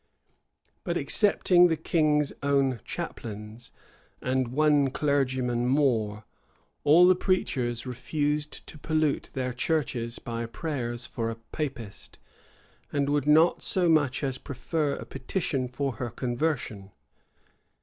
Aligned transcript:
But, 0.83 0.97
excepting 0.97 1.67
the 1.67 1.77
king's 1.77 2.33
own 2.41 2.79
chaplains, 2.83 3.71
and 4.19 4.47
one 4.47 4.89
clergyman 4.89 5.67
more, 5.67 6.25
all 6.83 7.05
the 7.05 7.13
preachers 7.13 7.85
refused 7.85 8.65
to 8.65 8.79
pollute 8.79 9.29
their 9.33 9.53
churches 9.53 10.17
by 10.17 10.47
prayers 10.47 11.05
for 11.05 11.29
a 11.29 11.35
Papist, 11.35 12.17
and 12.91 13.09
would 13.11 13.27
not 13.27 13.61
so 13.61 13.87
much 13.87 14.23
as 14.23 14.39
prefer 14.39 14.95
a 14.95 15.05
petition 15.05 15.67
for 15.67 15.97
her 15.97 16.09
conversion. 16.09 16.89